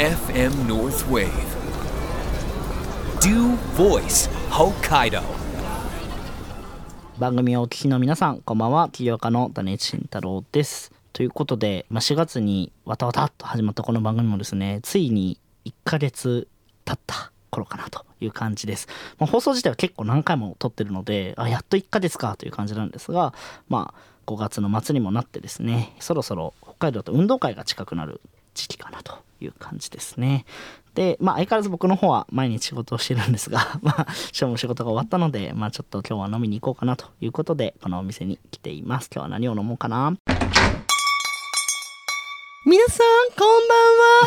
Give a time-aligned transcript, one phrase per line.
[0.00, 1.28] FM North Wave.
[3.20, 5.20] Do Voice Hokkaido.
[7.18, 16.48] 番組をお聞きの皆さんこんばんは起業家の種慎太郎ですということで、まあ、4月にわたわたと始まったこの番組もですねついに1ヶ月
[16.86, 23.34] 経った頃かなという感じです、まあ、放送自体は結構何回も撮ってるのであやっと1ヶ月かという感じなんですが
[23.68, 28.22] まあ5月の末にもなってですねそろそろ北海道と運動会が近くなる
[28.54, 30.44] 時期かなという感じですね
[30.94, 39.08] で、まあ、相変わらず僕の方は毎日仕事をしてるんですが、 まあ、今日も仕事が終わったので、まあ、ちょっと今日は飲みに行こうかなということで、このお店に来ています。
[39.12, 40.14] 今日は何を飲もうかな
[42.66, 43.78] 皆さん、こんばん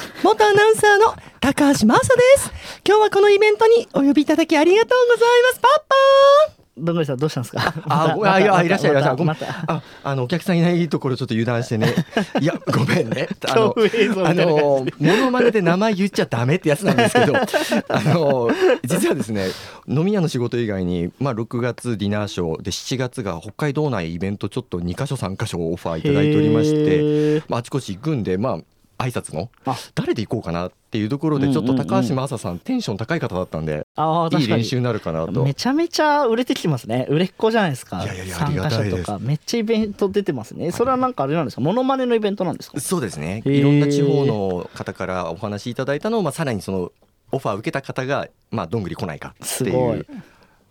[0.02, 0.24] は。
[0.24, 2.52] 元アナウンサーの高橋真麻です。
[2.88, 5.60] 今日はこのイベントにお呼びいただきありがとうございます。
[5.60, 7.74] パッパーどんぐりさんどうしたんですか？
[7.88, 9.16] あ、 いや、いらっしゃい、いらっしゃい。
[9.16, 9.36] ごめん。
[9.68, 11.94] あ、あの、お客さんいないところちょっと油断してね。
[12.42, 13.28] いや、ごめんね。
[13.48, 13.76] あの、
[14.26, 18.50] あの、モノマネで名前言っちゃダメってやつなんですけど、あの、
[18.84, 19.48] 実はですね、
[19.88, 28.60] 飲み屋の仕事以外に、まあ、6月ディナーショーで、7月が北海道内イベントちょっと2箇所3箇所オファーいただいておりまして、まあ、あちこち行くんで、ま
[28.98, 34.46] あ、挨拶のあ誰で行こうかなっていうところでちょっと高橋真麻さんテンション高い方だったんでい確かに。
[34.46, 35.44] い練習になるかなと。
[35.44, 37.06] めちゃめちゃ売れてきてますね。
[37.10, 38.04] 売れっ子じゃないですか。
[38.04, 38.96] いやいやいや参ありがたいです。
[38.98, 40.72] 加者とか、めっちゃイベント出てますね。
[40.72, 41.62] それはなんかあれなんですか？
[41.62, 42.80] モノマネのイベントなんですか？
[42.80, 43.42] そうですね。
[43.46, 46.92] いろんな地方の方からお話しいただいたのを、まあ、さらにその
[47.32, 50.06] オファーを受けた方が、まあ、どんぐり来ないかっていう。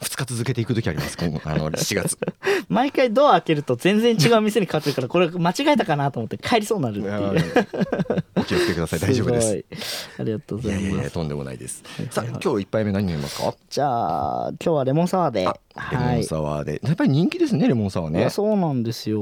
[0.02, 2.18] 2日続けていく時あります今あの 4月。
[2.68, 8.24] 毎回ドア開けると全然違う店に変わってるから、これ間違えたかなと思って帰りそうになるっていう。
[8.42, 9.00] お気をつけください。
[9.00, 10.10] 大丈夫です。
[10.18, 10.86] ありがとうございます。
[10.86, 11.82] いやいやとんでもないです。
[11.96, 13.54] はいさあはいはい今日一杯目何飲みますか？
[13.70, 15.46] じゃあ、今日はレモンサワーで。
[15.46, 15.56] あ
[15.90, 18.28] レモンサワーで、やっぱり人気ですねレモンサワーね。
[18.28, 19.20] そうなんですよ。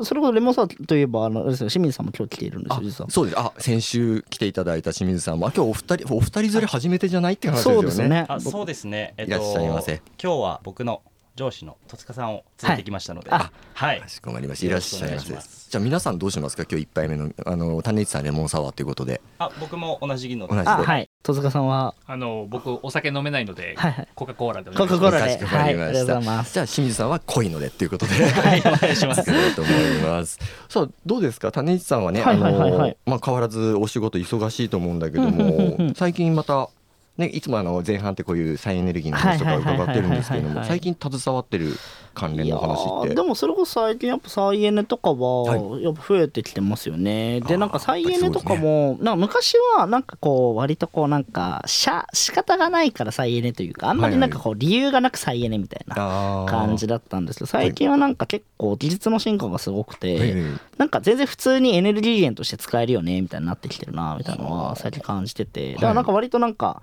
[0.00, 3.10] あそれこそレモンサワーといえば、あの、あれですよ清水さんも今日来ているんですあよ、実は。
[3.10, 3.38] そうです。
[3.38, 5.48] あ先週来ていただいた清水さんも。
[5.48, 7.80] あ今日お二人お二人連れ初めてじゃないって話ですよね。
[7.80, 8.26] そうですね。
[8.28, 10.02] あそうですね、えっと、いらっしゃいませ。
[10.22, 11.02] 今日は僕の
[11.34, 14.00] 上司の戸塚さんを連れてきましたので、はいあはい。
[14.00, 14.66] かしこまりました。
[14.66, 15.70] いらっしゃいまよろしくせお願いします。
[15.70, 16.64] じゃあ皆さんどうしますか？
[16.70, 19.22] 今日一杯目のあの種市さんレモンサワーということで。
[19.38, 21.08] あ僕も同じので同じであ、はい。
[21.22, 23.92] 戸塚さんは、あの僕お酒飲めないので、はい。
[23.92, 25.00] はいコカ・コーラでおコ願いします。
[25.00, 25.44] カ・コーラで。
[25.46, 25.72] はい。
[25.72, 26.54] ありがとうございます。
[26.54, 28.12] じゃあ清水さんは濃いのでっていうことで。
[28.12, 29.24] はいお願いします。
[29.56, 30.38] と思います。
[30.68, 31.50] さあどうですか？
[31.50, 32.90] 種市さんはね、はいはいはいはい。
[32.90, 36.68] あのまあ変わらずお仕事忙しいと思うんだけども最近また
[37.22, 40.66] ねいつもあの前半ってこういう再エネルギーの話とか伺ってるんですけどもはいはいはい。
[40.66, 41.74] はいはい最近携わってる
[42.14, 60.60] 関連の話いってでもそれこそ最近やっぱ再エネとかははやっぱ増えてきてますよね、であーなんか再エネとかも、なんか昔はなんかこう割とこうなんかしゃ仕方がないから再エネというかあんまりなんかこう理由がなく再エネみたいな感じだったんですけど最近はなんか結構技術の進化がすごくて、はいはい。
[60.78, 66.82] なんか全然普通にエネルギー源として使えるよねみたいになってきてるなみたいなのは最近感じててだからなんか割となんか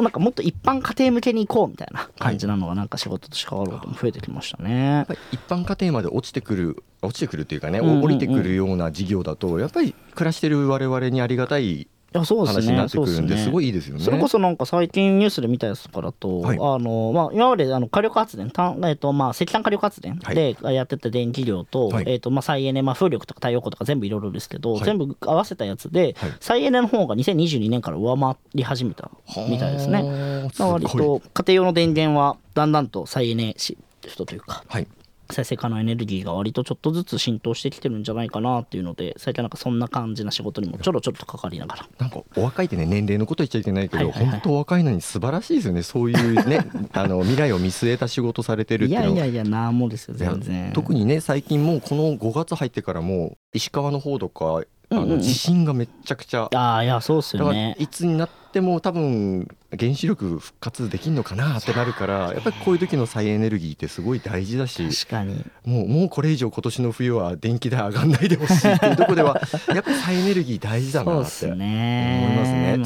[0.00, 5.06] うなんかもっと一般家庭向けに行こうみたいな感じなのがなんか仕事として関わることも増えてきましたね。
[5.32, 11.88] 一般家庭まで落ちてくる落ちてくるっていうかね、うんうんうん降りてくるような事業だとやっぱり暮らしてる我々にありがたい
[12.20, 13.36] 話になってくるんでそうですね。
[13.38, 14.04] すごいいいですよね。
[14.04, 16.58] それこそなんか最近ニュースで見たやつとかだと、はい。
[16.58, 20.34] あのまあ、今まであの火力発電、たんえっとまあ、石炭火力発電はい。
[20.34, 22.04] でやってた電気量と,、はい。
[22.06, 24.84] えっとまあ、再エネ、まあ、風力とか太陽光とか全部いろいろですけど、はい。
[24.84, 26.32] 全部合わせたやつで、はい。
[26.40, 29.10] 再エネの方が2022年から上回り始めた
[29.48, 30.48] みたいですね。
[30.52, 30.82] すごい。
[30.82, 33.76] と家庭用の電源はだんだんと再エネシ
[34.08, 34.86] フトというかはい
[35.30, 41.88] 再生可能エネルギーが割とちょっとずつ浸透してきてるんじゃないかなっていうので最近なんかそんな感じな仕事にもちょろちょろと関わりながら。
[41.98, 44.30] なんかお若いってね年齢のこと言っちゃいけないけど、はいはいはい。
[44.32, 45.82] 本当お若いのに素晴らしいですよね。
[45.82, 49.12] そういうね あの未来を見据えた仕事されてるっいていうの。
[49.12, 50.72] はやいやいやなんもですよ全然。
[50.74, 55.16] 特にね最近もうこの5月入ってからもう石川の方とかあうんうんうん。
[55.16, 57.74] の地震がめっちゃくちゃ、ああいやそうっすよね。
[57.78, 59.48] いつになっても多分
[59.78, 61.58] 原子力復活できんのかな？
[61.58, 65.44] ってなるからやっぱりこういう時の再エネルギーってすごい大事だし確かに。
[65.64, 69.40] もうもうこれ以上今年の冬は電気代上がんないでほしいっていうところでは
[69.74, 71.58] やっぱり再エネルギー大事だなって思い
[72.36, 72.82] ますね。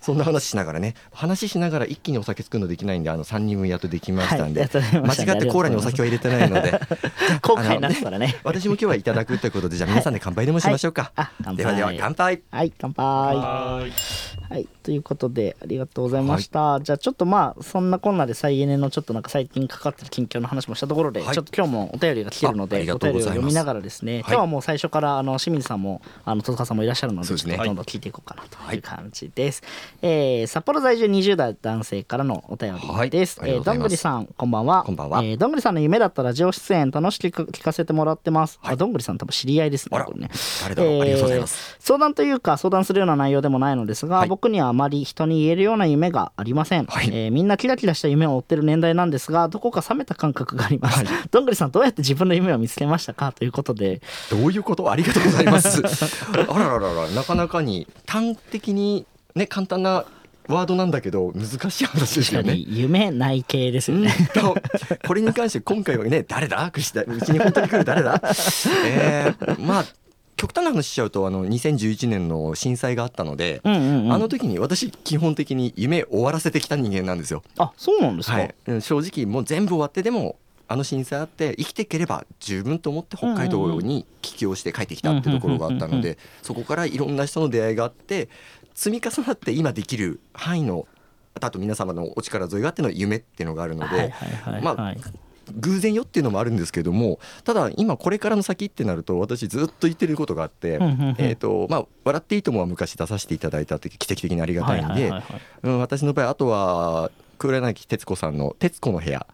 [0.00, 6.80] そんな話しながらね話しながら一気にお酒作るのできないんであの3人分やっとできましたんで、はい間違ってコーラにお酒は入れてないので。
[7.42, 11.56] 後悔になったらね私も今日はいただくということでじゃあ皆さんで乾杯でもしましょうか、あ乾杯。
[11.56, 12.42] ではでは乾杯。
[12.50, 13.04] はい乾杯。
[13.04, 13.92] はーい
[14.50, 21.34] はいということでありがととうございました、じゃあちょっとまあそんなこんなで再エネのちょっとなんか最近かかってる近況の話もしたところで、はい。
[21.34, 29.62] ちょっと今日もお便りが来てるのでお便りを読みながらですね、今日はもう最初からあの清水さんもあの戸塚さんもいらっしゃるのでどんどん聞いていこうかなという感じです、
[30.02, 34.82] えー札幌在住20代男性からのお便りです、えーどんぐりさんこんばんは。
[34.84, 35.22] こんばんは。
[35.22, 40.30] えーどんぐりさんの夢だったラジオ出演楽しく聞かせてもらってます、あどんぐりさん多分知り合いですねね。
[40.62, 41.00] 誰だろう。
[41.00, 41.76] ありがとうございます。
[41.78, 44.28] えー相談というか相談するような内容でもないのですが、はい。
[44.28, 47.08] 僕にはあまり人に言えるような夢がありません、はい。
[47.12, 54.00] えーみんなキラキラした夢を追ってる年代なんですがどこか冷めた感覚があります、どんぐりさんどうやって自分の夢を見つけましたかということで。
[54.30, 54.90] どういうこと？
[54.90, 55.82] ありがとうございます。
[56.32, 60.04] あららららなかなかに端的にね簡単な
[60.46, 62.54] ワードなんだけど難しい話ですよね。
[62.54, 64.04] 夢ない系ですようん。
[64.04, 64.54] ね、と
[65.06, 66.70] これに関して今回はね誰だ？
[66.70, 66.92] うち
[67.32, 68.20] に本当に来る誰だ？
[68.86, 69.84] えー、まあ
[70.44, 74.12] 極端な話しちゃうとあの2011年の震災があったので、うんうんうん。
[74.12, 77.42] あの時に私基本的に夢終わらせてきた人間なんですよ。
[77.56, 80.36] あそうなんですか、はい、うん正直もう全部終わってでも
[80.68, 88.28] あの震災あって生きていければ十分と思って北海道に帰郷して帰ってきたってところがあったのでそこからいろんな人の出会いがあって
[88.74, 90.86] 積み重なって今できる範囲の
[91.40, 95.00] あと皆様のお力添えがあっての夢っていうのがあるので、はいはいはいまあはい
[95.60, 100.78] 偶然よっていうのもあるんですけどもただ今これからの先ってなると私ずっと言ってることがあって、
[101.18, 105.12] えーとまあ、笑っていいともは昔出させていただいた時奇跡的にありがたいんで、
[105.62, 109.26] 私の場合あとは黒柳徹子さんの「徹子の部屋」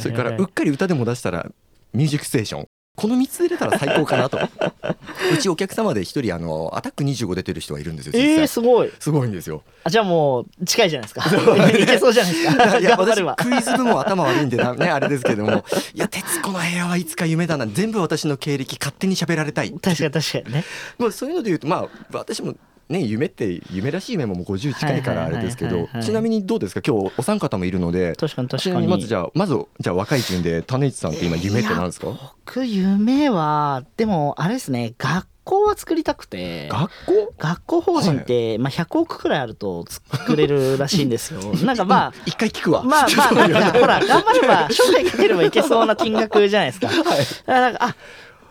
[0.00, 1.50] それからうっかり歌でも出したら
[1.92, 2.66] 「ミュージックステーション」
[3.00, 4.38] この3つ出れたら最高かなと。
[5.32, 8.48] うちお客様で一人あのアタック25出てる人がいるんですよ実えー、際。
[8.48, 8.92] すごい。
[9.00, 9.62] すごいんですよ。
[9.84, 11.24] あじゃあもう近いじゃないですか。
[11.80, 12.78] いけそうじゃないですか。
[12.78, 15.64] いや私クイズ部も頭悪いんでなねあれですけども。
[15.94, 20.64] いや「徹子の部屋」はいつか夢だな全部私の経歴勝手に喋られたい確かに確かにね。
[20.98, 22.54] まあ、そういうので言うとまあ私も
[22.90, 25.84] ね夢って夢らしい夢ももう50近いからあれですけどはいはい。
[25.84, 26.04] はいはい。
[26.04, 26.82] ちなみにどうですか？
[26.86, 28.86] 今日お三方もいるので確かに確かに。
[28.88, 32.08] まずじゃあまずじゃあ若い順で種市さんって今夢って何ですか？
[32.44, 36.68] 僕夢はでもあれですね学校は作りたくて。
[36.68, 37.34] 学校？
[37.38, 41.40] 学校法人って、まあ、100億くらいあると作れるらしいんですよ。
[41.64, 42.82] なんかまあ一回聞くわ。
[42.82, 46.88] まあまあなんかほら頑張れば将来かければいけそうな金額じゃないですか。
[46.88, 47.14] だか
[47.46, 47.96] らなんかあ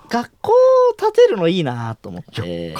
[0.09, 2.73] 学校を建てるのいいなと思って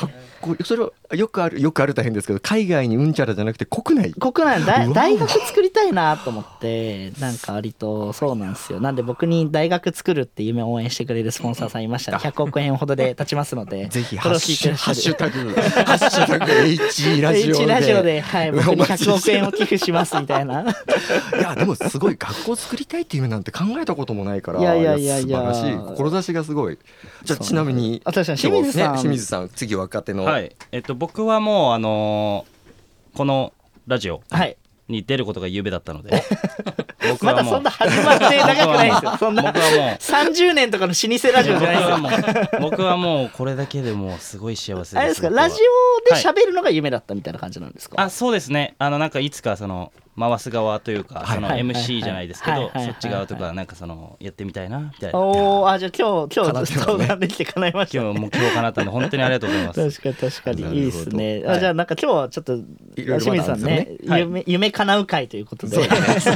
[0.64, 4.14] それはよくあるよくある大変ですけど海外にうんちゃらじゃなくて国内。
[4.14, 8.80] 国内の大大学作りたいなと思ってなんか割とそうなんですよ。
[8.80, 17.64] なんで僕に大学作るって夢を応援してくれるスポンサーさんいましたら100億円ほどで立ちますので ぜひこれを聞いてらっしゃハッシュるタグハッシュタグ H ラジオで。
[17.64, 20.62] H ラジオで、はい、僕にお待ちして100億円を寄付しますみたいな。
[20.62, 20.66] い
[21.42, 25.40] やでもすごい学校作りたいっていう夢なんて考えたこともないからいやいやいやいや。
[25.54, 25.96] 素晴らしい。
[25.96, 26.78] 志がすごい。
[27.24, 28.94] じゃあちなみにあ確かに清水さん。
[28.94, 30.56] ね清水さん次若手の、はい。
[30.72, 33.54] えっと僕はもうあのーこの
[33.88, 34.56] ラジオはい。
[34.88, 36.24] に出ることが夢だったので。
[37.12, 39.18] 僕まだはもうんそな始まって長くないですよ。
[39.18, 42.60] そんな僕はもう30年とかの老舗ラジオじゃないですよ。
[42.62, 44.98] 僕はもうこれだけでもうすごい幸せです。
[44.98, 45.44] あれですか僕は。
[45.44, 45.62] ラジ
[46.06, 48.76] オで喋るのが夢だったみたいな感じなんですか、あそうですね。
[48.80, 51.62] あのなんかいつかその回す側というか、そのはい。
[51.62, 52.66] MC じゃないですけど、はい。
[52.66, 52.74] はい。
[52.76, 52.86] はい。
[52.88, 55.20] そっち側とかなんかそのやってみたいなみたいな。
[55.20, 58.02] おおあじゃあ今日今日相談できて叶いました。
[58.02, 60.02] 今日もう今日かなったんで本当にありがとうございます。
[60.02, 60.80] 確かに確かに。
[60.80, 61.58] いいですね、はい。
[61.58, 62.58] あじゃあなんか今日はちょっと
[62.96, 64.22] 清水さんねはい。
[64.22, 65.76] 夢夢叶う会ということで。
[65.76, 65.82] そ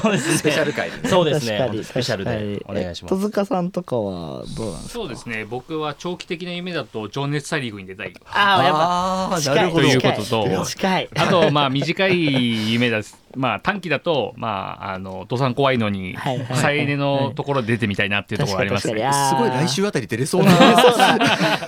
[0.10, 0.38] うですね。
[0.38, 1.70] スペシャル回でそうですね。
[1.84, 3.16] スペシャルでお願いします。
[3.16, 4.90] 戸塚さんとかはどうなんですか？
[4.94, 5.46] そうですね。
[5.46, 8.14] 僕は長期的な夢だと情熱大陸に出たい。
[8.26, 9.84] ああやっぱ近いなるほど。
[9.84, 10.66] ということと。
[10.66, 11.10] 近い。
[11.16, 16.16] あとまあ短い夢ですまあ短期だとまああの登山怖いのに
[16.54, 20.52] 再エネのところで出てみたいなっていうところがありますすごい来週あたり出れそうな。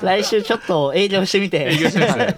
[0.01, 1.57] 来週ちょっと営業してみて。
[1.65, 2.35] 営業してますね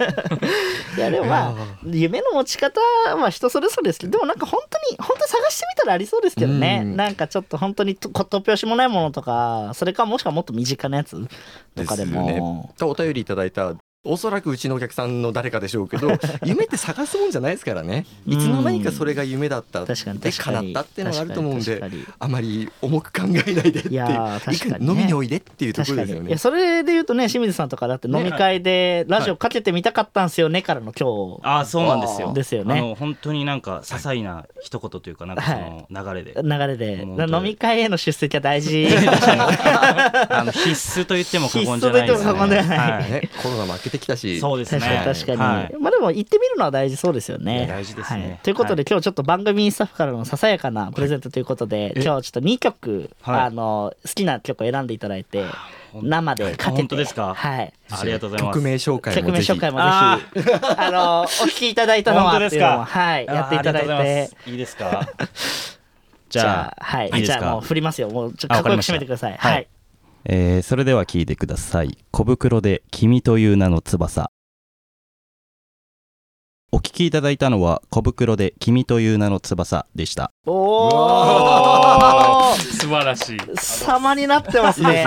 [0.96, 1.54] いやでもまあ
[1.86, 2.80] 夢の持ち方
[3.16, 6.80] は人それぞれですけどでもなんか本当に本当に探してみたらありそうですけどね。
[6.84, 6.96] うん。
[6.96, 11.16] なんかちょっと本当にと突拍子もないものとかそれかもしくはもっと身近なやつ
[11.74, 12.40] とかでですよね。
[12.40, 13.74] もお便りいただいた
[14.08, 16.08] おそらくうちのお客さんの誰かでしょうけど
[16.42, 18.06] 夢って探すもんじゃないですからね。
[18.26, 19.84] いつの間にかそれが夢だった。
[19.84, 21.82] 確かにで叶ったっていうのがあると思うんで
[22.18, 24.02] あまり重く考えないでっていう。
[24.80, 26.30] 飲みにおいでっていうところですよね。
[26.30, 31.40] やそれで言うとね清水さんとかだって飲み会でラジオかけてみたかったんですよねからの今日。
[31.42, 32.32] あそうなんですよ。
[32.32, 32.78] ですよね。
[32.78, 37.02] あの本当になんか些細な一言というかなんかその流れで、流れで。
[37.28, 38.88] 飲み会への出席は大事。
[40.30, 42.30] あの必須と言っても過言じゃないですね。
[42.30, 42.78] 必須と言っても過言ではない。
[42.92, 43.10] はい。
[43.10, 44.40] ね、コロナ負けてってきたし。
[44.40, 44.80] そうですね。
[44.80, 45.76] 確かに確かに、はい。
[45.80, 47.66] まあでも行ってみるのは大事そうですよね。
[47.68, 48.20] 大事ですね。
[48.20, 48.38] はい。
[48.42, 48.86] ということで、はい。
[48.88, 53.40] 今日ちょっと番組スタッフからのささやかなプレゼントということで、今日ちょっと2曲、はい。
[53.42, 55.44] あの好きな曲を選んでいただいて
[55.94, 56.70] 生でかけて。
[56.70, 57.34] 本当ですか？
[57.34, 57.72] はい。
[57.90, 58.56] ありがとうございます。
[58.56, 59.48] 曲名紹介曲もぜひ。
[59.50, 60.50] 名紹介もぜひ。
[60.76, 62.84] あのお聞きいただいたのは本当ですか？
[62.84, 64.50] はいやっていただいあーありがとうござてます。
[64.50, 65.08] いいですか？
[66.28, 67.06] じゃあはい。
[67.06, 67.38] いいですか？
[67.40, 68.10] じゃあもう振りますよ。
[68.10, 69.36] もうちょっとかっこよく締めてください。
[69.38, 69.66] はい
[70.24, 71.96] えーそれでは聞いてください。
[72.10, 74.30] 小袋で君という名の翼。
[76.70, 80.32] お聞きいただいたのは小袋で君という名の翼でした。
[80.44, 80.88] お
[82.50, 83.38] お素晴らしい。
[83.56, 85.06] 様になってますね。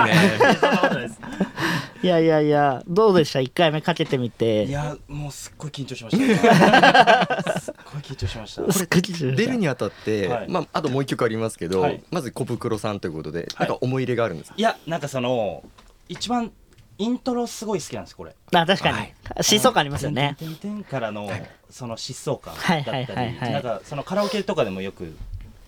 [2.06, 4.64] やいやいやどうでした？1回目かけてみて。
[4.64, 7.52] いやもうすっごい緊張しました。
[7.60, 8.72] すっごい緊張しました。
[8.72, 9.36] すっごい緊張しました。
[9.36, 10.48] 出るにあたって、はい。
[10.48, 12.02] まあ、あともう一曲ありますけど、はい。
[12.10, 13.68] まず小袋さんということで、はい。
[13.68, 14.54] なんか思い入れがあるんですか？
[14.58, 15.62] いやなんかその
[16.08, 16.52] 一番
[16.98, 18.34] イントロすごい好きなんですこれ。
[18.54, 18.96] あ確かに。
[19.38, 20.36] 疾走感ありますよね。
[20.38, 21.30] てんてんてんからの
[21.70, 23.52] その疾走感はいだったりはいはいはい。
[23.52, 25.16] なんかそのカラオケとかでもよく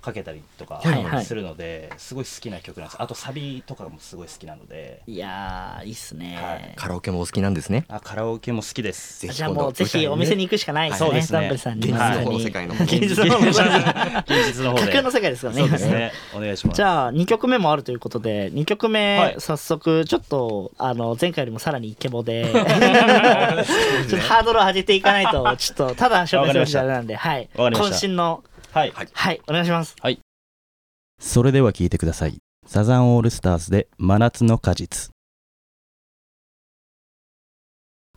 [0.04, 1.24] かけたりとかはいはい。
[1.24, 2.96] するのですごい好きな曲なんです。
[3.00, 5.02] あとサビとかもすごい好きなので。
[5.06, 6.72] いやーいいっすね、はい。
[6.76, 7.86] カラオケもお好きなんですね。
[7.88, 9.22] あカラオケも好きです。
[9.22, 11.06] ぜひじゃあもうぜひお店に行くしかないですね。
[11.08, 11.38] そうですね。
[11.38, 11.88] ダンブルさんに。
[11.88, 14.82] 現実の世界の現実の方の世界現実の方で。
[14.82, 15.60] 架空の世界ですからね。
[15.60, 16.12] そうですね。
[16.36, 16.76] お願いします。
[16.76, 19.34] じゃあ2曲目もあるということで2曲目、はい。
[19.38, 22.44] 早速ちょっとあの前回よりもさらにイケボで。
[22.52, 27.16] ちょっとハードルを上げていかないとちょっとただ紹介するじゃなんで。
[27.16, 27.48] はい。
[27.54, 28.42] 渾身の
[28.74, 28.92] はい。
[29.12, 29.40] はい。
[29.46, 29.94] お願いします。
[31.20, 32.38] それでは聞いてください。
[32.66, 35.12] サザンオールスターズで真夏の果実。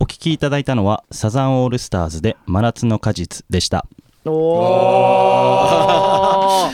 [0.02, 3.86] お聞きいただいたのはサザンオールスターズで真夏の果実でした。
[4.26, 6.24] おお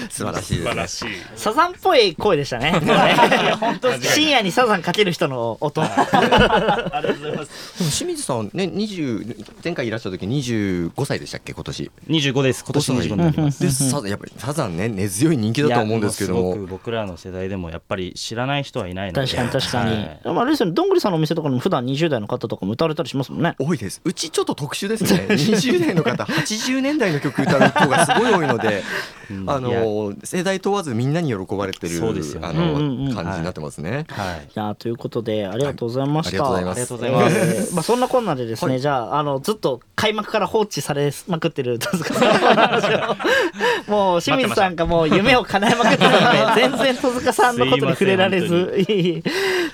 [0.10, 0.66] 素晴らしいですね。
[0.66, 1.06] 素晴らしい。
[1.36, 2.72] サザンっぽい声でしたね。
[3.60, 5.82] 本当深夜にサザンかける人の音。
[5.82, 7.74] ありがとうございます。
[7.98, 11.54] 清水さんね20前回いらっしゃった時25歳でしたっけ？
[11.54, 11.92] 今年。
[12.10, 12.64] 25です。
[12.64, 13.62] 今年25になります。
[13.62, 16.56] でサザンやっぱりサザンね根強い人気だと思うんですけども。
[16.68, 19.28] 僕らの世代でもやっぱり知らない人はいないので。
[19.28, 20.20] 確かに確かに、はい。
[20.26, 20.74] あれですよね。
[20.74, 23.56] どんぐりさんのお店とかにも普段20代の方とかも歌われたりしますもんね。
[23.60, 24.02] 多いです。
[24.04, 25.26] うちちょっと特殊ですね。
[25.30, 28.84] 20代の方80年代の曲歌う子がすごい多いので。
[29.30, 29.50] うん。
[29.50, 32.48] あいやの世代問わずみんなに喜ばれてるそうですよね。
[32.48, 33.06] あうんうんうん。
[33.10, 34.06] の感じになってますね。
[34.10, 34.46] はい。
[34.46, 34.50] い。
[34.54, 36.64] やということでありがとうございました、はい。
[36.64, 37.34] ありがとうございます。
[37.34, 46.20] ありがとうございますえーまあそんなこんなでですね、じゃああのずっと開幕から放置されまくってる戸塚さんの話をもう清水さんがもう夢を叶えまくってるの
[46.56, 48.76] で全然戸塚さんのことに触れられず。
[48.88, 49.24] いいいい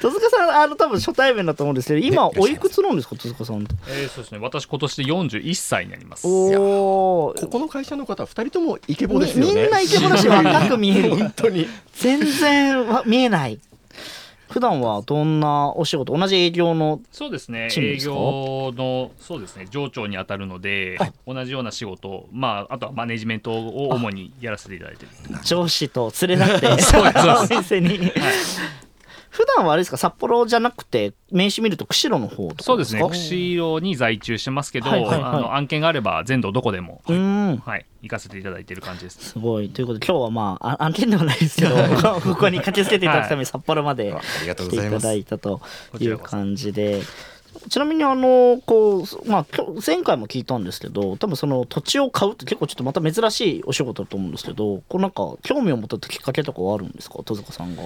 [0.01, 4.39] 戸塚さんあの多分初対面だと思うんですけど今おいくつなんですか戸塚さんってえーそうですね。
[4.39, 6.27] 私今年で41歳になります。
[6.27, 9.53] おおここの会社の方二人ともイケボですよね。
[9.53, 11.15] みんなイケボだし若く見える。
[11.15, 11.67] 本当に。
[11.93, 13.59] 全然わ見えない。
[14.49, 16.17] 普段はどんなお仕事？
[16.17, 17.67] 同じ営業のそうですね。
[17.77, 19.67] 営業のそうですね。
[19.69, 25.11] 上長に当たるので同じような仕事をまああとはマネジメントを主にやらせていただいてる。
[25.43, 28.11] 上司と連れ立ってお店に
[29.39, 29.95] 普段はあれですか？
[29.95, 32.99] 札幌じゃなくて名刺見ると釧路の方とかそうですね。
[32.99, 35.21] か釧路に在中してますけど、はいはいはい。
[35.23, 37.57] あの案件があれば全土どこでも、うーん。
[37.57, 39.29] はい、行かせていただいている感じです。
[39.31, 39.69] すごい。
[39.69, 41.75] ということで今日はまああ案件ではないですけど
[42.21, 45.03] ここに駆けつけていただくために札幌までありがとう来ていたございます。
[45.05, 45.61] だいたと
[46.01, 47.01] いう感じで。
[47.67, 49.45] ちなみにあのこう、まあ、
[49.85, 57.21] 前回も聞いたんですけど多分その土地を買うって結構ちょっとまた珍しいお仕事だと思うんですけどこうなんか興味を持ったきっかけとかはあるんですか？
[57.25, 57.83] 戸塚さんが。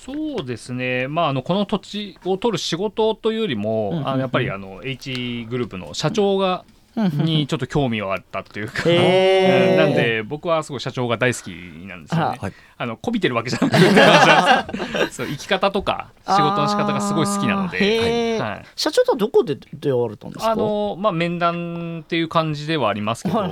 [0.00, 4.08] そうですね、まあ、あのこの土地を取る仕事というよりも、うんうんうん。
[4.08, 6.64] あのやっぱりあの H グループの社長が、
[7.08, 9.76] にちょっと興味はあったっていうか、へー。
[9.76, 11.48] なんで僕はすごい社長が大好き
[11.86, 12.38] なんですよね。
[12.40, 12.52] はい。
[12.78, 20.52] あのこびてるわけじゃなくて そう生き方とか仕事の仕方がすごい好きなので、ーはい、社長とはどこで出会われたんですか？
[20.52, 23.50] あのまあ、面談っていう感じではありますけど、はい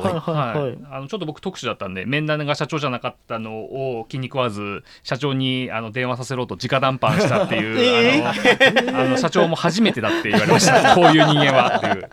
[0.90, 8.24] あのちょっと僕特殊だったんで面談が社長じゃなかったのを気に食わず社長にあの電話させろと直談判したっていう、
[8.88, 10.94] あのあの社長も初めてだって言われました。
[10.96, 12.10] こういう人間はっていう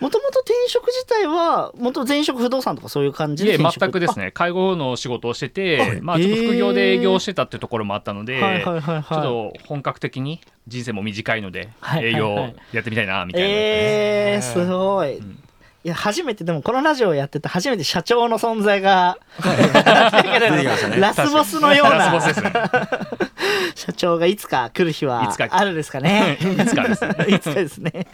[0.00, 4.32] もともと転職自体は元前職不動産とかそういう感じで全くですね。
[4.32, 11.68] 介護の仕事をしてて、はいまあ、ちょっと副業で営業してたっていうところもあったので、ちょっと本格的に人生も短いので
[12.00, 13.48] 営業やってみたいなみたいな。
[13.48, 15.18] えー、すごい。
[15.20, 15.42] ん。
[15.84, 19.18] いや初めてでもこのラジオをやってて初めて社長の存在が
[20.96, 22.52] ラスボスのようラスボスなですね。
[23.76, 26.38] 社長がいつか来る日はあるですかね。
[26.42, 27.26] いつかですね。
[27.28, 28.06] いつかですね。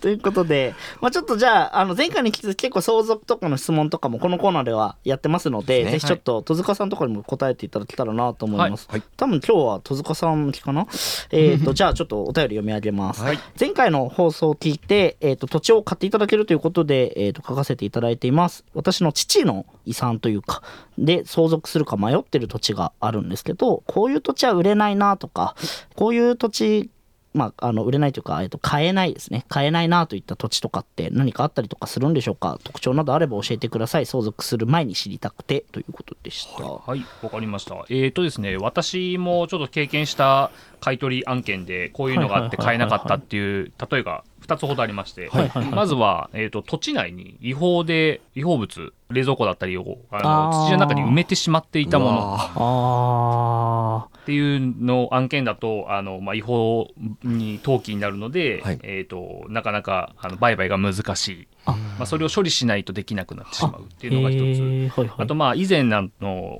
[0.00, 9.00] ということで、まあ、ちょっとじゃああの前回に結構相続とかの質問とかもこのコーナーではやってますので、ぜひちょっと戸塚さんとかにも答えていただけたらなと思います、はい。
[9.00, 9.08] はい。
[9.16, 10.86] 多分今日は戸塚さん向きかな？
[11.30, 13.38] えっとじゃあちょっとお便り読み上げます、はい。
[13.58, 18.64] 前回の放送を聞いて、えー、と土地を買っていただけるということで、えー、と書かせていただいています。
[18.74, 20.62] 私の父の遺産というか
[20.98, 25.54] で相続するか迷ってる土地があるんですけどこういう土地は売れないなとか
[25.96, 26.90] こういう土地
[27.34, 29.46] まあ、あの売れないというか、えっと、買えないですね。
[29.48, 32.58] 買えないなといった土地とかって何かあったりとかするんでしょうか？
[32.62, 34.04] 特徴などあれば教えてください。
[34.04, 37.74] 相続する前に知りたくてということでした、はい、わかりました。
[37.88, 45.74] えーとですね、私もちょっと経験した買い取り案件で、こういうのがあって買えなかったっていう、例えが2つほどありまして、はいはいはい。
[45.74, 54.08] まずは、えーと、土地内に違法で、違法物、冷蔵庫だったりをあの土の中に埋めてしまっていたもの。
[54.22, 56.88] っていうの案件だと、あのまあ、違法
[57.22, 58.78] に登記になるので、はい。
[58.82, 64.40] えー、となかなかあの売買が難しい、あまあ、それを処理しないとできなくなってしまうっていうのが一つ。
[64.40, 65.16] へーはいはい。
[65.18, 66.08] あとまあ以前の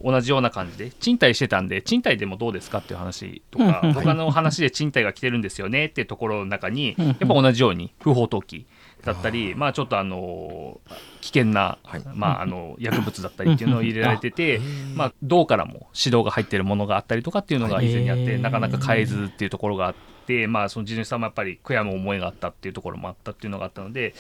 [0.05, 8.65] 同じような感じで賃貸してたんで賃貸でもどうですかっていう話とか他の話で賃貸が来てるんですよねっていうところの中にやっぱ同じように不法投棄
[9.05, 10.81] だったりまあちょっとあの
[11.21, 12.03] 危険なはい。
[12.15, 14.61] まああの薬物だったりっていうのを入れられてて
[14.95, 20.12] まあ道からも指導が入ってるものがあったりとかっていうのが以前にあってなかなか買えずっていうところがあって。
[20.49, 24.15] まあ、その地主さんもやっぱり悔やむ思いがあったっていうところもあったっていうのがあったので、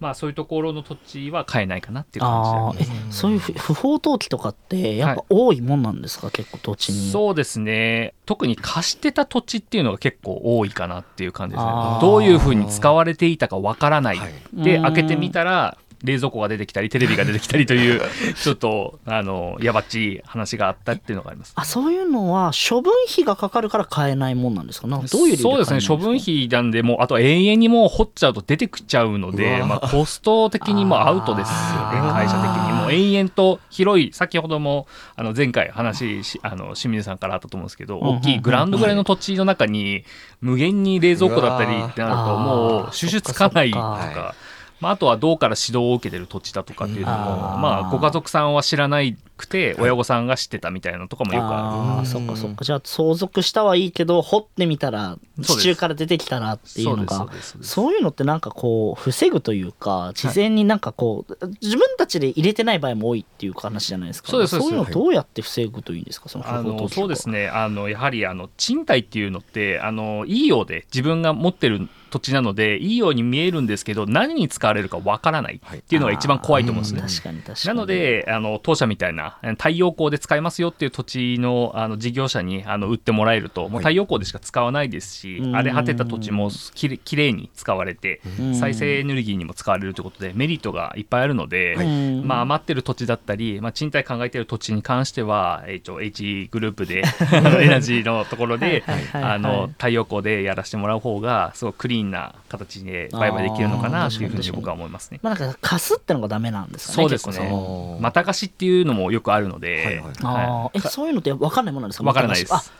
[0.00, 7.10] まあ、そういうところの土地は買えないかなっていう感じでありますあーえそういう不不法投棄とかってやっぱ多いもんなんですか、結構土地に。
[7.10, 8.14] そうですね。
[8.26, 11.72] 特に貸してた土地っていうのが結構多いかなっていう感じですね。
[12.00, 14.32] どういうふうに使われていたかわからない、はい。
[14.56, 14.62] うん。
[14.62, 18.00] で開けてみたら冷蔵庫が出てきたりテレビが出てきたりという
[18.40, 21.52] ちょっとあのやばっちい話があったっていうのがあります。
[21.56, 24.86] あそういうのは処分費がかかるから買えないもんなんですか？
[24.88, 31.54] どういうそうですね処分費なんでもうあと永遠にもう掘っちゃうと出てきちゃうのでまあ、コスト的にもアウトですよ。
[31.92, 34.86] ね会社的にもう延々と広い先ほども
[35.16, 40.04] あの前回話しあの清水さんからあったと思うんですけど大きいグラウンドぐらいの土地の中に
[40.40, 44.34] 無限に冷蔵庫だったりってなるともう収集つかないとか
[44.80, 51.54] まあ、あとはどうから指導を受けてる土地だとかっていうのも、まあ、ご家族さんは知らないくて親御さんが知ってたみたいなのとかもよくある。
[51.54, 52.64] ああそっかそっか。
[52.64, 57.28] じゃあ相続したはいいけど掘ってみたら地中から出てきたらっていうのが
[57.60, 64.30] そういうのってなんかこう防ぐというか事前になんかこう、自分たちで入れてない場合も多いっていう話じゃないですか。
[64.30, 64.72] そうですそうです。
[64.72, 66.28] いうのどうやって防ぐといいんですか？
[66.28, 67.48] そののそうですね。
[67.48, 77.00] あのやはりあの賃貸っていうのってあのいいようで自分が持ってる土地なのでいいように見えるんですけど何に使われるかわからないっていうのが一番怖いと思うんですね。
[77.02, 77.76] 確かに確かに。
[77.76, 85.56] なのであの当社みたいな太陽光で使いますよっていう土地のあの事業者にあの売ってもらえるともう太陽光でしか使わないですし、うん。
[85.56, 88.54] 荒れ果てた土地もきれきれいに使われてうん。
[88.54, 92.26] 再生エネルギーにも使われるということでメリットがいっぱいあるので、うん。
[92.26, 97.02] まあ、余ってる土地だったり、まあ、賃貸考えてる土地に関しては、えーと H グループで
[97.32, 105.20] あのエナジーのところであの太陽光でやらせてもらう方がすごくクリーンな形で売買できるのかなというふうに僕は思いますね。
[105.22, 107.98] まあなんか貸すってのがダメなんですかねそうですね。
[108.00, 112.04] また貸しっていうのもよくあるので、はいはいあはーえそういうのって分かんないものなんですか？
[112.04, 112.72] わからないです。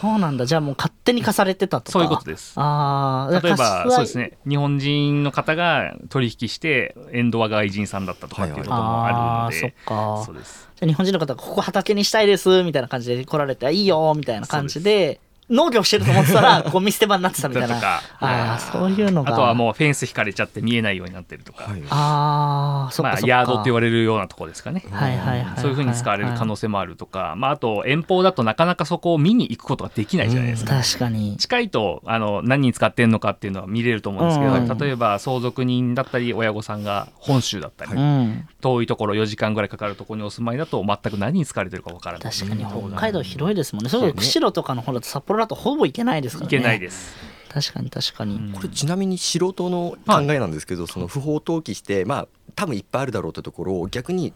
[0.00, 0.46] そうなんだ。
[0.46, 1.92] じゃあもう勝手に貸されてたとか。
[1.92, 2.52] そういうことです。
[2.56, 4.38] ああ例えばそうですね。
[4.48, 10.22] 日本人の方が取引してエンドは外人さんだったとかっていうこともあるのあーそっで、か。
[10.26, 10.68] そうです。
[10.76, 17.76] じゃあ日本人の方がここ畑にしたいですみたいな感じで来られてあいいよみたいな感じで農業してると思ってたら ゴミ捨て場になってたみたいな。
[17.76, 19.32] ああそういうのが。
[19.32, 21.82] あとはもうフェンス引かれちゃって見えないようになってるとか、はい。
[21.90, 23.28] ああそっまあ、かそっか。
[23.28, 24.84] ヤードって言われるようなところですかね。
[24.90, 30.76] はいはいはいそういうふうに使われる可能性もあるとか、まあ、あと遠方だとなかなかそこを見に行くことができないじゃないですか。
[30.76, 31.36] 確かに。
[31.36, 38.46] 近いとあの何に使ってんのかっていうのは見れると思うんですけど、うん例えば相続人だったり親御さんが本州だったり、うん。
[38.60, 42.32] 遠いところ4時間ぐらいかかるところにお住まいだと全く何に使われてるかわからない。
[42.32, 43.90] 確かに北海道広いですもんね。
[43.90, 46.56] そういう釧路とかの方だと札幌だとほぼ行けないですからね。
[46.56, 47.16] いけないです。
[47.48, 54.32] 確かに確かに、これちなみに素人の考えなんですけど、その不法投棄してまあ多分いっぱいあるだろうってところを逆に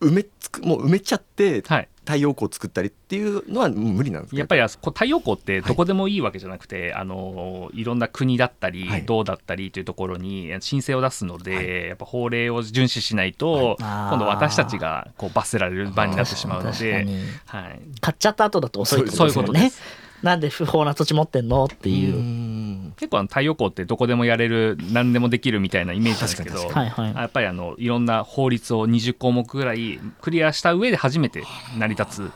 [0.00, 1.88] 埋めつくもう埋めちゃってはい。
[2.04, 9.06] 太陽光作ったりっていうのは無理なんですかやっぱりあそこ太陽光ってどこでもいいわけじゃなくて、い、あのいろんな国だったり、はい。
[9.06, 13.76] 道だったりというところに申請を出すので、やっぱ法令を遵守しないと、はい。
[13.80, 17.06] 今度私たちがこう罰せられる場になってしまうので、
[17.46, 20.03] はい、買っちゃった後だと遅いとそういうですもんねことです。
[20.24, 21.66] なんで不法な土地持ってんの？
[21.66, 22.16] っていう。
[22.16, 22.18] う。
[22.18, 22.94] ん。
[22.96, 27.14] 結構あの太陽光ってどこでもやれる何でもできるみたいなイメージですけど、確はいはい。
[27.14, 31.44] やっぱりあのいろんな法律を20項目ぐらいクリアした上で初めて
[31.78, 32.32] 成り立つ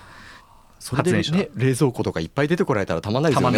[0.78, 3.50] それで発電ね冷蔵庫とかいっぱい出てこられたらたまんないですよ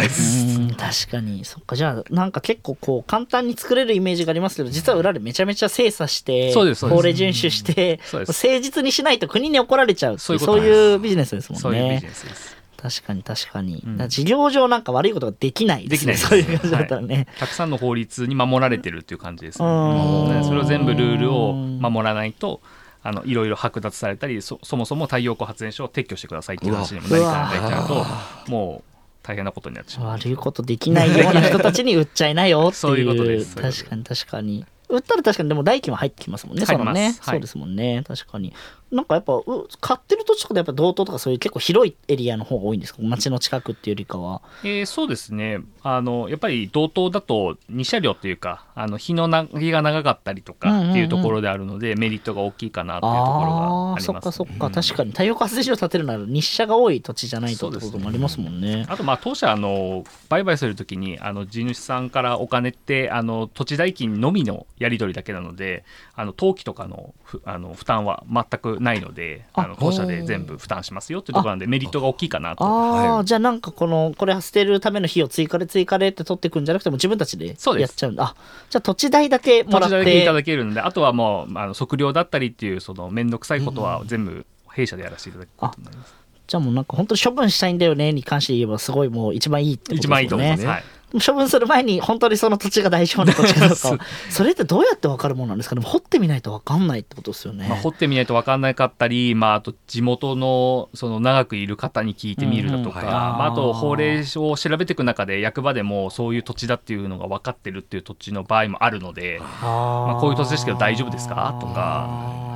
[0.65, 0.75] ね。
[0.77, 1.43] 確かに。
[1.43, 1.75] そっか。
[1.75, 10.67] じゃあなんか結構こう簡単に作れるイメージがありますけど実は裏でめちゃめちゃ精査して法令遵守して誠実にしないと国に怒られちゃうそういうことです。
[10.67, 13.97] いうビジネスですもんそういうビジねネスです確かに確かに、うん。
[13.97, 16.13] だから事業上なんか悪いことができないですね。
[16.13, 20.43] できないですそういう感じだったらね、たくさんの法律に守られてるっていう感じですね。
[20.43, 22.61] それを全部ルールを守らないと
[23.03, 28.91] あのいろいろ剥奪されたりそそもそも太陽光発電所を撤去してくださいっていう話にもなりかねないってなるともう
[29.23, 30.09] 大変なことになってしまう。
[30.09, 33.55] 悪いことできないような人たちに売っちゃいなよって そういうことです。
[33.55, 34.65] 確かに確かに。
[34.89, 36.65] 売ったら確かにでも代金は入ってきますもんね。
[36.65, 36.93] 入ります。
[36.93, 37.13] そのね、はい。
[37.13, 38.03] そうですもんね。
[38.07, 38.53] 確かに
[38.91, 43.01] なんかやっぱう買ってる土地とかでやっぱ道東とかそういう結構広いエリアの方が多いんですか？
[43.01, 44.41] 街の近くっていうよりかは。
[44.63, 45.59] えーそうですね。
[45.83, 50.85] あのやっぱり同等だと日射量というかあの日のな日が長かったりとうんうんうん。
[50.85, 54.11] かっていうところであるので、メリットが大きいかなっていうところがあります。
[54.11, 54.69] ね、っかそっか。
[54.69, 55.11] 確かに。
[55.11, 58.59] 太陽光発電所を建てるなら日射が多い土地じゃないとってこともありますもん。
[58.61, 65.83] ねあとまあ当社あの売買するときにあの地主さんからお金ってあの土地代金のみのやり取りだけなので
[66.15, 72.65] あの登記とかのふあの負担は全くないのであの当社で全部負担しますよっていうところなんでメリットが大きいかなと。
[72.65, 73.25] ああ、はい。
[73.25, 77.55] じゃあなんかこのこれ捨てるための費用追加で追加でって取っていくんじゃなくても自分たちでやっ
[77.89, 78.23] ちゃうんだ。
[78.23, 78.35] あ
[78.69, 86.15] じゃあ土地代だけも土らって地代金いただけるんであとはもうあの測量だったりっていうその面倒くさいことは全部弊社でやらせていただくことになります、
[86.47, 90.83] じゃあもうなんか本当に処分したいんだよねに関して言えばすごいもう一番いいってことですよね一番いいと思います、はい
[91.25, 93.97] 処分する前に本当にその土地が大丈夫な土地かどうかを
[94.29, 95.75] それってどうやって分かるものなんですか？
[95.75, 111.57] ね掘ってみないと分かんないってことですよね、まあ、掘ってみないと分かんなかったり、まあ、あと地元のその長くいる方に聞いてみるだとか、うんうんまあ、あと法令を調べていく中で役場でもそういう土地だっていうのが分かってるっていう土地の場合もあるので、まあ、こういう土地ですけど大丈夫ですか？
[111.59, 112.07] とか、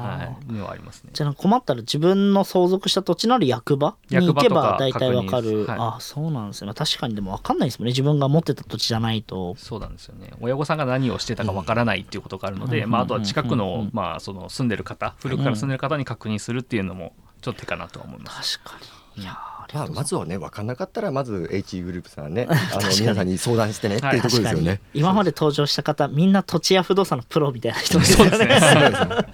[0.06, 1.12] はい、はありますね。
[1.14, 5.78] じゃあ困ったら自分の相続した土地のある役場に行けば大体わかる、はい。
[5.80, 7.92] あそうなんですね、まあ、確かにでも分かんないですもんね。
[7.92, 9.56] 自分が持ってた土地じゃないと。
[9.58, 10.32] そうなんですよね。
[10.42, 18.60] 親御さんが何をしてたか分からないっていうことがあるので、うんまあ、あとは近くうんの,、まあその住んでる方古くから住んでる方に確認するっていうのもちょっと手かなとは思います。
[18.60, 19.24] 確かに。
[19.24, 19.38] いや
[19.74, 24.82] まあ、まずはね分かんなかったらまず HE グループさんね あの皆さんに相談してねっていうところですよね。
[24.94, 28.48] 今まで登場した方みんな土地や不動産のプロみたいな人ですよね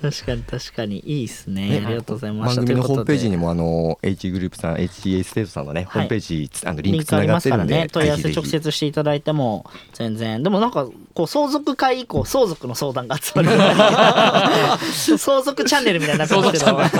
[0.00, 1.80] 確かに確かにいいですね。
[1.80, 2.60] ねありがとうございました。
[2.60, 10.42] 番組のホームページにももあの HE グループさん HTA ステートさんのね、ホームページあのリンリンクありクつながますからねってるんで問い合わせ直接していただいても全然。
[10.42, 13.50] でもなんかこう相続会以降相続の相談が集まる。
[15.18, 16.66] 相続チャンネルみたいになってますけど。
[16.66, 16.90] 皆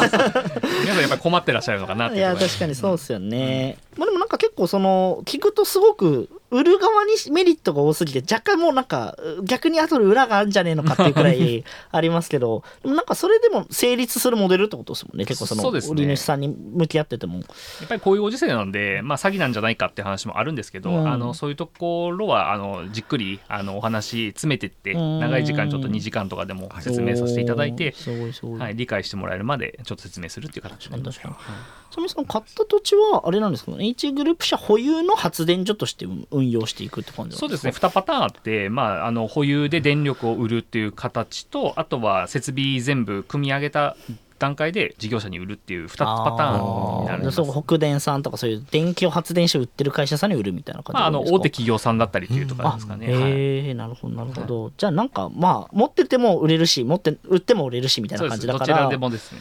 [0.95, 15.25] さんやっぱり困ってらっしゃるのかなっていや確かにそうですよね、まあでもなんか結構その聞くとすごく売る側にメリットが多すぎて若干もうなんか逆に後で裏があるんじゃねえのかっていうくらい ありますけどでもなんかそれでも成立するモデルってことですもんね。
[15.27, 17.39] 結構その売り主さんに向き合ってても。
[17.39, 17.45] や
[17.85, 21.09] っぱりこういうご時世なんで、まあ、詐欺なんじゃないかって話もあるんですけど、うん。
[21.09, 25.21] あのそういうところはあのじっくりあのお話詰めてってうん。
[25.21, 27.95] 長い時間ちょっと2時間とかでも説明させていただいて
[28.59, 31.41] はい、理解してもらえるまでちょっと説明するっていう形になります確か
[31.91, 32.09] ちなみに。
[32.11, 33.87] その買った土地はあれなんですかね。
[33.87, 37.73] H グループ社保有の発電所として運用していくって感じそうですね。
[37.73, 43.97] か2パターンあって、まあ、あの保有で電力を売るっていう形とあとは設備全部組み上げた
[44.39, 47.41] 段階で事業者に売るっていう2つパターンになります。
[47.41, 47.47] あー。
[47.47, 51.37] そう北電さんとかそういう電気を発電所売ってる会社さんに売るみたいな感じまあ、あのですか？
[51.37, 53.33] 大手企業さんだったりっていうとかですかね、はい。
[53.33, 58.47] へえなるほどなるほど、じゃあなんかまあ持ってても売れるし持って売っても売れるしみたいな感です。
[58.47, 59.41] どちらじだからでもですね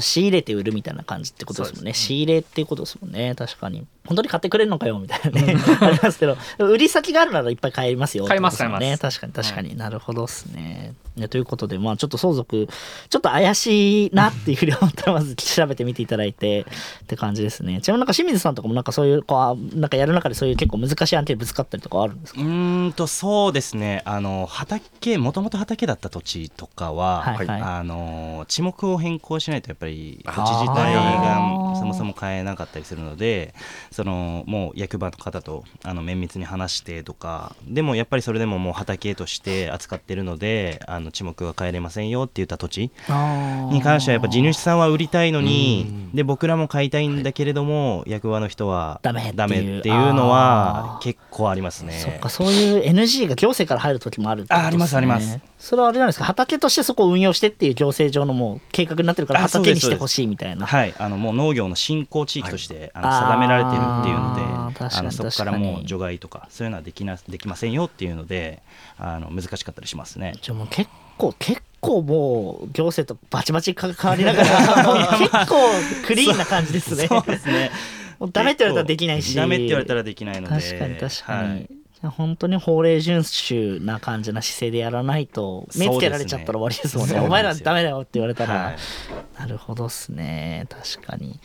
[0.00, 1.94] 仕入れて売るみたいな感じってことですもんね。
[1.94, 3.34] 仕入れっていうことですもんね。
[3.34, 3.86] 確かに。
[4.06, 5.42] 本当に買ってくれるのかよみたいな。
[5.42, 6.36] ね ありますけど。
[6.58, 8.98] 売り先があるならいっぱい買えますよ買えます買えます。
[8.98, 12.68] 確かに確かに、なるほどですねねということでまあちょっと相続
[13.08, 16.66] ちょっと怪しいなっていうふうに思ったらまず調べてみていただいて
[17.02, 17.80] って感じですね。
[17.80, 22.40] ちなみになんか清水さんとかもなんかそういうこうあなんかやる中でそういう結構難しい案件ぶつかったりとかあるんですか？
[22.40, 24.02] うーんとそうですね。
[24.04, 27.60] あの畑もともと畑だった土地とかは、はいはい。
[27.60, 33.54] あの地目を変更しないとやっぱり土地自体がそもそも買えなかったりするので
[33.90, 42.90] そのもう役場の方とあの綿密に話してとかでもやっぱりそれでももう畑として扱ってるのであの地目が変えれませんよって言った土地。
[43.70, 51.92] に関してはやっぱ地主さんは売りたいのにで僕らも買いたいんだけれども、役場の人はダメっていうダメっていうのは結構ありますね。
[51.92, 54.48] そっかそういう NG が行政から入る時もあるね。
[54.50, 55.38] あありますあります。
[55.58, 56.24] それはあれなんですか。
[56.24, 60.66] 畑としてそこを運用してっていう行政上のもう計画になってるから畑にしてほしいみたいな。
[60.66, 64.42] はい、あのもう農業の振興地域として、あのあー定められてるっていうので
[64.96, 68.62] あのそこからもう除外とかそういうのはできなできませんよっていうので
[68.98, 70.34] あの難しかったりしますね。
[70.40, 75.56] じゃあもう結構結構もう行政とバチバチ関わりながら 結構
[76.06, 77.06] クリーンな感じですね。
[77.06, 77.70] そうですね。
[78.18, 79.36] もうダメって言われたらできないし。
[79.36, 80.40] ダメって言われたらできない。
[80.40, 80.96] ので確かに。
[80.96, 81.68] 確かに、はい
[82.16, 87.14] 本当に法令遵守な感じな姿勢でやらないと目つけられちゃったら終わりですもんね。
[87.14, 87.20] ね。
[87.22, 88.76] お前らダメだよって言われたら、はい。
[89.40, 90.66] なるほどっすね。
[90.70, 91.40] 確かに。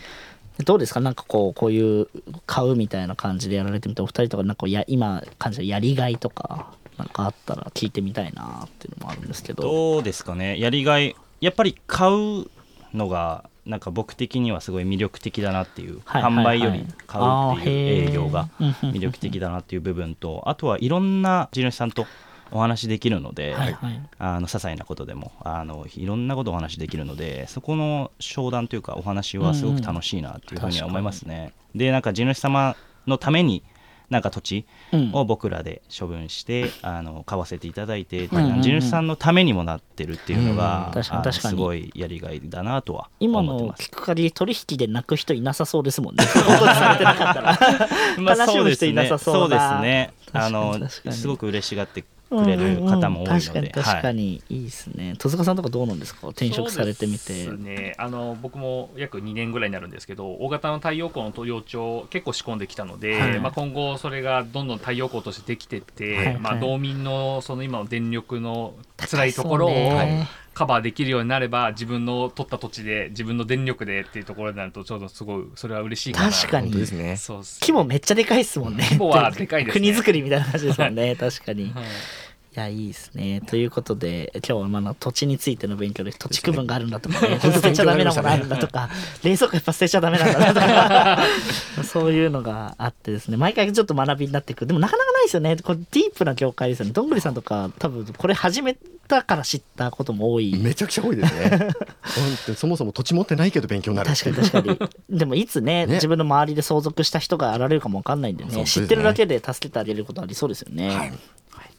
[0.63, 0.99] どうですか？
[0.99, 2.07] なんかこうこういう
[2.45, 9.63] 買うみたいな感じでやられてみてお二人とかなんかや今感じたやりがいとかなんかあったら聞いてみたいなっていうのもあるんですけど。
[9.63, 10.59] どうですかね。
[10.59, 12.47] やりがいやっぱり買う
[12.93, 16.43] のがなんか僕的にはすごい魅力的だなっていう、はいはいはい。
[16.43, 22.05] 販売より買うっていう営業が魅力的だなっていう部分とあとはいろんな地主さんと
[22.51, 24.01] お話できるので、はいはい。
[24.19, 31.53] あの些細なことでもあのいろんなことをお話できるのでそこの商談というかお話はすごく楽しいなっていうふうには思いますね。
[31.73, 32.75] でなんか地主様
[33.07, 33.63] のために
[34.09, 35.09] なんか土地うん。
[35.13, 43.41] を僕らで処分して、あの買わせていただいて、地主さんのためにもなってるっていうのが、うんすごいやりがいだなとは今。
[43.41, 46.23] の聞く限り取引で泣く人いなさそうですもんね。
[48.19, 50.13] まあ悲しむ人いなさそうそうでなすね。
[50.31, 55.15] あのすごく嬉しがってくれる方も多いので、うんうんうん確かに確かにいいですね。
[55.17, 56.27] 戸塚さんとかどうなんですか？
[56.29, 57.19] 転職されてみて。
[57.19, 57.95] そうですね。
[57.97, 63.39] あの僕も約2年ぐらいになるんですけど大型の太陽光の養鳥結構仕込んできたので、はい。
[63.39, 66.25] まあ、今後それがどんどん太陽光としてできてって、はい。
[66.25, 66.39] はい。
[66.39, 76.31] まあ、道民のその今の電力の辛いところをねカバーできるようになれば自分の取った土地で自分の電力でっていうところになるとちょうどすごいそれは嬉しいかな。
[76.31, 76.71] 確かに。
[76.71, 77.17] ですね。
[77.17, 78.83] そうっす規模めっちゃでかいっすもんね。
[78.83, 79.81] 規模はでかいですね。
[79.81, 81.15] 国づくりみたいな感じですもんね。
[81.15, 81.71] 確かに。
[81.73, 81.83] はい
[82.55, 83.41] いや、いいですね。
[83.47, 88.91] ということで、今日はまだ土地についての勉強で、土地区分があるんだとかね、捨てちゃダメなものあるんだとか、
[89.23, 94.67] 冷蔵庫やっぱ捨てちゃダメなんだなとか、そういうのがあってですね、毎回ちょっと学びになってくる。
[94.67, 95.57] でもなかなかないですよね。
[95.63, 96.91] これディープな業界ですよね。
[96.91, 100.55] どんぐりさんとか、多分これ始めたから知ったことも多い。
[100.55, 101.69] めちゃくちゃ多いですね
[102.55, 110.87] そもそも土地持ってないけど勉強になる確かに確かにでもいつねね自分の周りで相続した人が現れるかもわかんないんでねですね知ってるだけで助けてあげることありそうですよね。
[110.87, 111.13] はいはい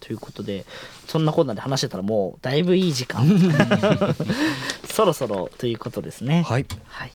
[0.04, 0.66] ということで
[1.06, 3.26] そんなこんなで話してたらもうだいぶいい時間。
[4.86, 6.44] そろそろということですね。
[6.46, 6.66] はい。
[6.86, 7.12] はい。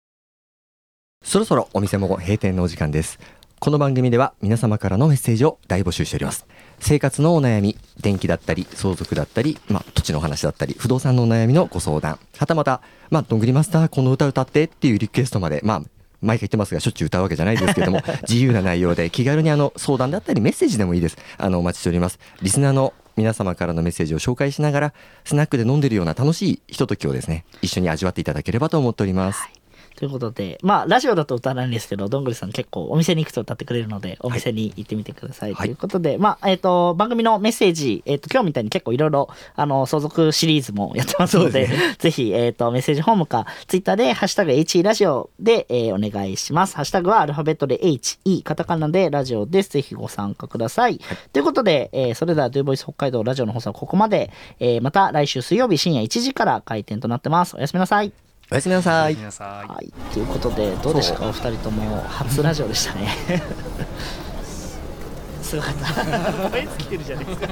[1.22, 3.18] そろそろお店も閉店のお時間です。
[3.60, 6.46] この番組では皆様からのメッセージを大募集しております。
[6.80, 15.82] 生活のお悩み電気だったり相続だったり、まあ、土地の話だったり不動産のお悩みのご相談はたまた、まあ、どんぐりマスターこの歌歌ってっていうリクエストまでまあ
[16.20, 21.18] 毎回言ってますがしょっちゅう歌うわけじゃないですけれども 自由な内容で気軽にあの相談だったりメッセージでもいいです。
[21.36, 22.18] あのお待ちしております。
[22.42, 29.40] リスナーの皆様からのメッセージを紹介しながらスナックで飲んでるような楽しいひとときをですね一緒に味わっていただければと思っております、
[29.98, 35.66] ということでまあラジオだと歌わないんですけどどんぐりさん結構お店に行くと歌ってくれるのでお店に行ってみてください、はい。
[35.66, 46.76] ということでまあえっ、と番組のメッセージ、えっと今日みたいに結構いろいろあの相続シリーズもやってますので ぜひ、えっとメッセージホームかツイッターで「ハッシュタグ #HE ラジオで」えーお願いします。
[46.76, 49.70] ハッシュタグはアルファベットで HE カタカナでラジオです。
[49.70, 51.00] ぜひご参加ください、
[51.32, 54.30] ということで、えーそれでは「ドゥーボイス北海道ラジオ」の放送はここまで、
[54.60, 57.56] えーまた来週水曜日深夜1時から開店となってます。
[57.56, 58.12] おやすみなさい
[58.50, 59.14] おやすみなさい。
[59.14, 61.28] はい、ということでどうでしたか？
[61.28, 63.08] お二人とも初ラジオでしたね。
[65.42, 66.48] すごかった。
[66.50, 67.48] 燃え尽きてるじゃないですか